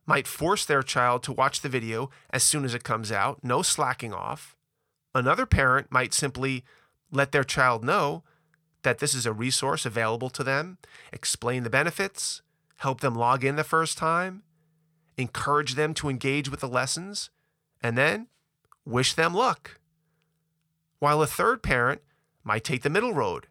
might 0.05 0.27
force 0.27 0.65
their 0.65 0.83
child 0.83 1.23
to 1.23 1.33
watch 1.33 1.61
the 1.61 1.69
video 1.69 2.09
as 2.29 2.43
soon 2.43 2.65
as 2.65 2.73
it 2.73 2.83
comes 2.83 3.11
out, 3.11 3.43
no 3.43 3.61
slacking 3.61 4.13
off. 4.13 4.55
Another 5.13 5.45
parent 5.45 5.91
might 5.91 6.13
simply 6.13 6.63
let 7.13 7.31
their 7.31 7.43
child 7.43 7.83
know 7.83 8.23
that 8.81 8.99
this 8.99 9.13
is 9.13 9.25
a 9.25 9.31
resource 9.31 9.85
available 9.85 10.29
to 10.31 10.43
them, 10.43 10.77
explain 11.11 11.63
the 11.63 11.69
benefits, 11.69 12.41
help 12.77 12.99
them 12.99 13.15
log 13.15 13.45
in 13.45 13.55
the 13.55 13.63
first 13.63 13.97
time, 13.97 14.43
encourage 15.17 15.75
them 15.75 15.93
to 15.93 16.09
engage 16.09 16.49
with 16.49 16.59
the 16.59 16.67
lessons, 16.67 17.29
and 17.81 17.97
then 17.97 18.27
wish 18.85 19.13
them 19.13 19.33
luck. 19.33 19.79
While 20.99 21.21
a 21.21 21.27
third 21.27 21.63
parent 21.63 22.01
might 22.43 22.63
take 22.63 22.81
the 22.81 22.89
middle 22.89 23.13
road. 23.13 23.47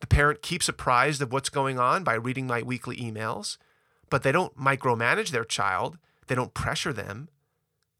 The 0.00 0.06
parent 0.06 0.42
keeps 0.42 0.68
apprised 0.68 1.20
of 1.20 1.32
what's 1.32 1.48
going 1.48 1.78
on 1.78 2.04
by 2.04 2.14
reading 2.14 2.46
my 2.46 2.62
weekly 2.62 2.96
emails, 2.96 3.58
but 4.08 4.22
they 4.22 4.32
don't 4.32 4.56
micromanage 4.56 5.30
their 5.30 5.44
child, 5.44 5.98
they 6.26 6.34
don't 6.34 6.54
pressure 6.54 6.92
them. 6.92 7.28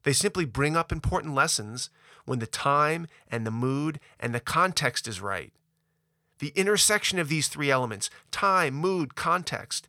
They 0.03 0.13
simply 0.13 0.45
bring 0.45 0.77
up 0.77 0.91
important 0.91 1.35
lessons 1.35 1.89
when 2.27 2.39
the 2.39 2.45
time 2.45 3.07
and 3.31 3.47
the 3.47 3.51
mood 3.51 3.99
and 4.19 4.35
the 4.35 4.39
context 4.41 5.07
is 5.07 5.21
right. 5.21 5.53
The 6.39 6.51
intersection 6.55 7.17
of 7.19 7.29
these 7.29 7.47
three 7.47 7.71
elements 7.71 8.09
time, 8.31 8.75
mood, 8.75 9.15
context 9.15 9.87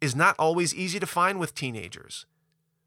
is 0.00 0.16
not 0.16 0.36
always 0.38 0.74
easy 0.74 1.00
to 1.00 1.06
find 1.06 1.40
with 1.40 1.54
teenagers, 1.54 2.24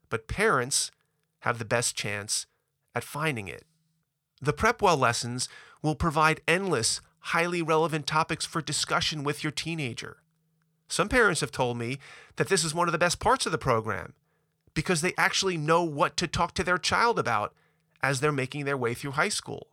but 0.09 0.29
parents 0.29 0.91
have 1.39 1.59
the 1.59 1.65
best 1.65 1.95
chance 1.95 2.47
at 2.95 3.03
finding 3.03 3.49
it. 3.49 3.65
The 4.41 4.53
Prepwell 4.53 4.97
lessons 4.97 5.49
will 5.81 5.95
provide 5.95 6.41
endless, 6.47 7.01
highly 7.19 7.61
relevant 7.61 8.07
topics 8.07 8.45
for 8.45 8.61
discussion 8.61 9.23
with 9.25 9.43
your 9.43 9.51
teenager. 9.51 10.17
Some 10.87 11.09
parents 11.09 11.41
have 11.41 11.51
told 11.51 11.77
me 11.77 11.99
that 12.37 12.47
this 12.47 12.63
is 12.63 12.73
one 12.73 12.87
of 12.87 12.93
the 12.93 12.97
best 12.97 13.19
parts 13.19 13.45
of 13.45 13.51
the 13.51 13.57
program 13.57 14.13
because 14.73 15.01
they 15.01 15.13
actually 15.17 15.57
know 15.57 15.83
what 15.83 16.15
to 16.17 16.27
talk 16.27 16.53
to 16.53 16.63
their 16.63 16.77
child 16.77 17.19
about 17.19 17.53
as 18.01 18.19
they're 18.19 18.31
making 18.31 18.65
their 18.65 18.77
way 18.77 18.93
through 18.93 19.11
high 19.11 19.29
school. 19.29 19.67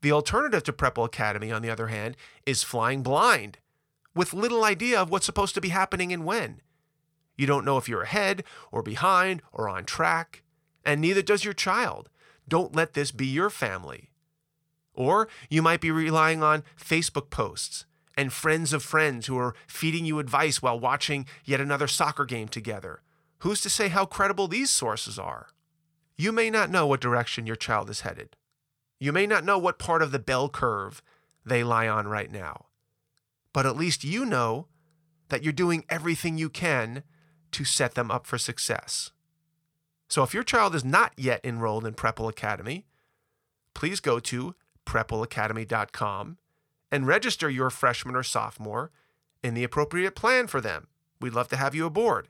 The 0.00 0.12
alternative 0.12 0.64
to 0.64 0.72
Prepwell 0.72 1.06
Academy, 1.06 1.52
on 1.52 1.62
the 1.62 1.70
other 1.70 1.86
hand, 1.86 2.16
is 2.44 2.62
flying 2.62 3.02
blind, 3.02 3.58
with 4.14 4.34
little 4.34 4.64
idea 4.64 5.00
of 5.00 5.10
what's 5.10 5.26
supposed 5.26 5.54
to 5.54 5.60
be 5.60 5.68
happening 5.68 6.12
and 6.12 6.24
when. 6.24 6.60
You 7.36 7.46
don't 7.46 7.64
know 7.64 7.78
if 7.78 7.88
you're 7.88 8.02
ahead 8.02 8.44
or 8.70 8.82
behind 8.82 9.42
or 9.52 9.68
on 9.68 9.84
track, 9.84 10.42
and 10.84 11.00
neither 11.00 11.22
does 11.22 11.44
your 11.44 11.54
child. 11.54 12.08
Don't 12.48 12.74
let 12.74 12.94
this 12.94 13.12
be 13.12 13.26
your 13.26 13.50
family. 13.50 14.10
Or 14.94 15.28
you 15.48 15.62
might 15.62 15.80
be 15.80 15.90
relying 15.90 16.42
on 16.42 16.64
Facebook 16.78 17.30
posts 17.30 17.86
and 18.16 18.32
friends 18.32 18.72
of 18.72 18.82
friends 18.82 19.26
who 19.26 19.38
are 19.38 19.54
feeding 19.66 20.04
you 20.04 20.18
advice 20.18 20.60
while 20.60 20.78
watching 20.78 21.26
yet 21.44 21.60
another 21.60 21.86
soccer 21.86 22.24
game 22.24 22.48
together. 22.48 23.02
Who's 23.38 23.60
to 23.62 23.70
say 23.70 23.88
how 23.88 24.04
credible 24.04 24.48
these 24.48 24.70
sources 24.70 25.18
are? 25.18 25.48
You 26.22 26.30
may 26.30 26.50
not 26.50 26.70
know 26.70 26.86
what 26.86 27.00
direction 27.00 27.48
your 27.48 27.56
child 27.56 27.90
is 27.90 28.02
headed. 28.02 28.36
You 29.00 29.12
may 29.12 29.26
not 29.26 29.44
know 29.44 29.58
what 29.58 29.80
part 29.80 30.02
of 30.02 30.12
the 30.12 30.20
bell 30.20 30.48
curve 30.48 31.02
they 31.44 31.64
lie 31.64 31.88
on 31.88 32.06
right 32.06 32.30
now, 32.30 32.66
but 33.52 33.66
at 33.66 33.76
least 33.76 34.04
you 34.04 34.24
know 34.24 34.68
that 35.30 35.42
you're 35.42 35.52
doing 35.52 35.84
everything 35.88 36.38
you 36.38 36.48
can 36.48 37.02
to 37.50 37.64
set 37.64 37.96
them 37.96 38.08
up 38.08 38.24
for 38.24 38.38
success. 38.38 39.10
So 40.08 40.22
if 40.22 40.32
your 40.32 40.44
child 40.44 40.76
is 40.76 40.84
not 40.84 41.12
yet 41.16 41.40
enrolled 41.42 41.84
in 41.84 41.94
Prepwell 41.94 42.30
Academy, 42.30 42.86
please 43.74 43.98
go 43.98 44.20
to 44.20 44.54
prepwellacademy.com 44.86 46.38
and 46.92 47.06
register 47.08 47.50
your 47.50 47.68
freshman 47.68 48.14
or 48.14 48.22
sophomore 48.22 48.92
in 49.42 49.54
the 49.54 49.64
appropriate 49.64 50.14
plan 50.14 50.46
for 50.46 50.60
them. 50.60 50.86
We'd 51.20 51.34
love 51.34 51.48
to 51.48 51.56
have 51.56 51.74
you 51.74 51.84
aboard. 51.84 52.28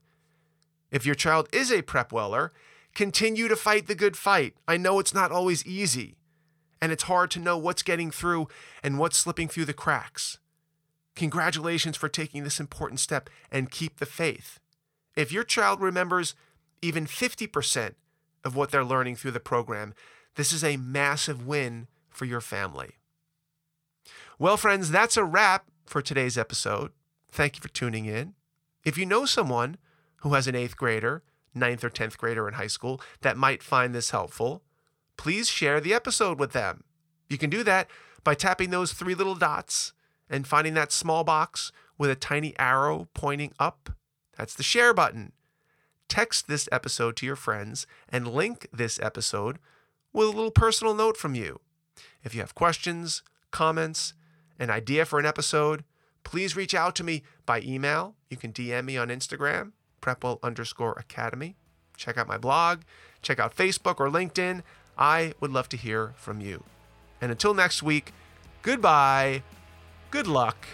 If 0.90 1.04
your 1.04 1.14
child 1.14 1.46
is 1.52 1.70
a 1.70 1.82
Prepweller, 1.82 2.52
continue 2.94 3.48
to 3.48 3.56
fight 3.56 3.86
the 3.86 3.94
good 3.94 4.16
fight. 4.16 4.54
I 4.68 4.76
know 4.76 4.98
it's 4.98 5.14
not 5.14 5.32
always 5.32 5.66
easy 5.66 6.16
and 6.80 6.90
it's 6.90 7.04
hard 7.04 7.30
to 7.30 7.38
know 7.38 7.56
what's 7.56 7.82
getting 7.82 8.10
through 8.10 8.48
and 8.82 8.98
what's 8.98 9.16
slipping 9.16 9.48
through 9.48 9.66
the 9.66 9.72
cracks. 9.72 10.38
Congratulations 11.14 11.96
for 11.96 12.08
taking 12.08 12.42
this 12.42 12.58
important 12.58 12.98
step 12.98 13.30
and 13.50 13.70
keep 13.70 13.98
the 13.98 14.06
faith. 14.06 14.58
If 15.14 15.30
your 15.30 15.44
child 15.44 15.80
remembers 15.80 16.34
even 16.80 17.06
50% 17.06 17.94
of 18.44 18.56
what 18.56 18.70
they're 18.70 18.84
learning 18.84 19.16
through 19.16 19.30
the 19.30 19.40
program, 19.40 19.94
this 20.34 20.52
is 20.52 20.64
a 20.64 20.76
massive 20.76 21.46
win 21.46 21.86
for 22.10 22.24
your 22.24 22.40
family. 22.40 22.92
Well, 24.38 24.56
friends, 24.56 24.90
that's 24.90 25.16
a 25.16 25.24
wrap 25.24 25.66
for 25.86 26.02
today's 26.02 26.36
episode. 26.36 26.90
Thank 27.30 27.56
you 27.56 27.60
for 27.60 27.68
tuning 27.68 28.06
in. 28.06 28.34
If 28.84 28.98
you 28.98 29.06
know 29.06 29.24
someone 29.24 29.76
who 30.16 30.34
has 30.34 30.48
an 30.48 30.56
eighth 30.56 30.76
grader, 30.76 31.22
ninth 31.54 31.84
or 31.84 31.90
10th 31.90 32.16
grader 32.16 32.48
in 32.48 32.54
high 32.54 32.66
school 32.66 33.00
that 33.20 33.36
might 33.36 33.62
find 33.62 33.94
this 33.94 34.10
helpful, 34.10 34.62
please 35.16 35.48
share 35.48 35.80
the 35.80 35.94
episode 35.94 36.38
with 36.38 36.52
them. 36.52 36.84
You 37.28 37.38
can 37.38 37.50
do 37.50 37.62
that 37.64 37.88
by 38.24 38.34
tapping 38.34 38.70
those 38.70 38.92
three 38.92 39.14
little 39.14 39.34
dots 39.34 39.92
and 40.28 40.46
finding 40.46 40.74
that 40.74 40.92
small 40.92 41.24
box 41.24 41.72
with 41.98 42.10
a 42.10 42.16
tiny 42.16 42.58
arrow 42.58 43.08
pointing 43.14 43.52
up. 43.58 43.90
That's 44.36 44.54
the 44.54 44.62
share 44.62 44.94
button. 44.94 45.32
Text 46.08 46.48
this 46.48 46.68
episode 46.72 47.16
to 47.16 47.26
your 47.26 47.36
friends 47.36 47.86
and 48.08 48.28
link 48.28 48.66
this 48.72 49.00
episode 49.00 49.58
with 50.12 50.28
a 50.28 50.30
little 50.30 50.50
personal 50.50 50.94
note 50.94 51.16
from 51.16 51.34
you. 51.34 51.60
If 52.22 52.34
you 52.34 52.40
have 52.40 52.54
questions, 52.54 53.22
comments, 53.50 54.14
an 54.58 54.70
idea 54.70 55.04
for 55.04 55.18
an 55.18 55.26
episode, 55.26 55.84
please 56.24 56.56
reach 56.56 56.74
out 56.74 56.94
to 56.96 57.04
me 57.04 57.22
by 57.46 57.60
email. 57.60 58.14
You 58.30 58.36
can 58.36 58.52
DM 58.52 58.84
me 58.84 58.96
on 58.96 59.08
Instagram, 59.08 59.72
prepwell 60.02 60.38
underscore 60.42 60.92
academy. 60.98 61.56
Check 61.96 62.18
out 62.18 62.28
my 62.28 62.36
blog, 62.36 62.80
check 63.22 63.38
out 63.38 63.56
Facebook 63.56 64.00
or 64.00 64.08
LinkedIn. 64.08 64.62
I 64.98 65.32
would 65.40 65.52
love 65.52 65.70
to 65.70 65.76
hear 65.78 66.12
from 66.16 66.40
you. 66.40 66.64
And 67.20 67.30
until 67.30 67.54
next 67.54 67.82
week, 67.82 68.12
goodbye, 68.60 69.42
good 70.10 70.26
luck, 70.26 70.66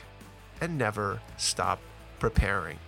and 0.60 0.76
never 0.76 1.20
stop 1.36 1.78
preparing. 2.18 2.78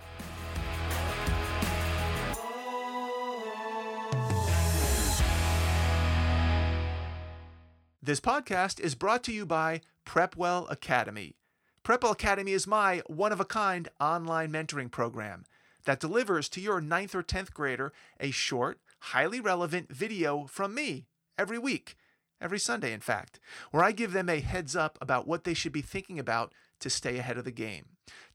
This 8.03 8.19
podcast 8.19 8.79
is 8.79 8.95
brought 8.95 9.23
to 9.25 9.31
you 9.31 9.45
by 9.45 9.81
Prepwell 10.07 10.69
Academy. 10.71 11.35
Prepwell 11.83 12.13
Academy 12.13 12.51
is 12.51 12.65
my 12.65 13.03
one 13.05 13.31
of 13.31 13.39
a 13.39 13.45
kind 13.45 13.87
online 13.99 14.51
mentoring 14.51 14.89
program 14.89 15.43
that 15.85 15.99
delivers 15.99 16.49
to 16.49 16.61
your 16.61 16.81
9th 16.81 17.15
or 17.15 17.23
10th 17.23 17.53
grader 17.53 17.93
a 18.19 18.31
short, 18.31 18.79
highly 18.99 19.39
relevant 19.39 19.91
video 19.91 20.45
from 20.47 20.75
me 20.75 21.07
every 21.37 21.57
week, 21.57 21.95
every 22.39 22.59
Sunday, 22.59 22.93
in 22.93 22.99
fact, 22.99 23.39
where 23.71 23.83
I 23.83 23.91
give 23.91 24.13
them 24.13 24.29
a 24.29 24.39
heads 24.39 24.75
up 24.75 24.97
about 25.01 25.27
what 25.27 25.43
they 25.43 25.53
should 25.53 25.71
be 25.71 25.81
thinking 25.81 26.19
about 26.19 26.53
to 26.79 26.89
stay 26.89 27.17
ahead 27.17 27.37
of 27.37 27.45
the 27.45 27.51
game. 27.51 27.85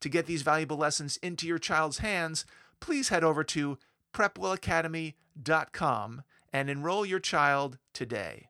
To 0.00 0.08
get 0.08 0.26
these 0.26 0.42
valuable 0.42 0.76
lessons 0.76 1.16
into 1.18 1.46
your 1.46 1.58
child's 1.58 1.98
hands, 1.98 2.44
please 2.80 3.08
head 3.08 3.24
over 3.24 3.44
to 3.44 3.78
prepwellacademy.com 4.14 6.22
and 6.52 6.70
enroll 6.70 7.04
your 7.04 7.20
child 7.20 7.78
today. 7.92 8.48